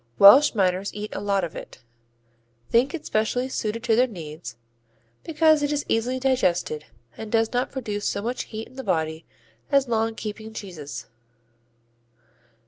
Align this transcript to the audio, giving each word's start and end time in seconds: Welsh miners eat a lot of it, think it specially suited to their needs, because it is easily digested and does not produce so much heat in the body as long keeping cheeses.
Welsh 0.17 0.55
miners 0.55 0.91
eat 0.95 1.13
a 1.13 1.19
lot 1.19 1.43
of 1.43 1.55
it, 1.55 1.83
think 2.71 2.95
it 2.95 3.05
specially 3.05 3.47
suited 3.47 3.83
to 3.83 3.95
their 3.95 4.07
needs, 4.07 4.57
because 5.23 5.61
it 5.61 5.71
is 5.71 5.85
easily 5.87 6.19
digested 6.19 6.85
and 7.17 7.31
does 7.31 7.53
not 7.53 7.69
produce 7.71 8.07
so 8.09 8.23
much 8.23 8.45
heat 8.45 8.67
in 8.67 8.77
the 8.77 8.83
body 8.83 9.27
as 9.71 9.87
long 9.87 10.15
keeping 10.15 10.53
cheeses. 10.53 11.05